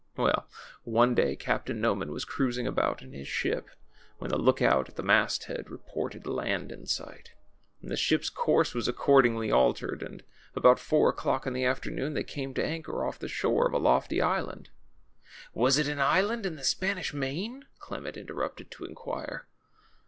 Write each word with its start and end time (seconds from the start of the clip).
Well, 0.17 0.49
one 0.83 1.13
day. 1.13 1.35
Captain 1.35 1.79
Noman 1.79 2.09
Avas 2.09 2.25
cruising 2.25 2.65
about 2.65 3.03
in 3.03 3.13
his 3.13 3.27
ship, 3.27 3.69
Avhen 4.19 4.29
the 4.29 4.37
look 4.39 4.59
out 4.59 4.89
at 4.89 4.95
the 4.95 5.03
mast 5.03 5.43
head 5.43 5.69
reported 5.69 6.25
land 6.25 6.71
in 6.71 6.87
sight. 6.87 7.33
The 7.83 7.95
ship's 7.95 8.31
course 8.31 8.73
was 8.73 8.87
accordingly 8.87 9.51
altered, 9.51 10.01
and 10.01 10.23
about 10.55 10.79
four 10.79 11.09
o'clock 11.09 11.45
in 11.45 11.53
the 11.53 11.65
afternoon 11.65 12.15
they 12.15 12.23
came 12.23 12.55
to 12.55 12.65
anchor 12.65 13.05
off 13.05 13.19
the 13.19 13.27
shore 13.27 13.67
of 13.67 13.73
a 13.73 13.77
lofty 13.77 14.19
island." 14.23 14.71
^^Was 15.55 15.77
it 15.77 15.87
an 15.87 15.99
island 15.99 16.47
in 16.47 16.55
the 16.55 16.63
Spanish 16.63 17.13
Main?" 17.13 17.65
Clement 17.77 18.17
interrupted 18.17 18.71
to 18.71 18.85
inquire. 18.85 19.45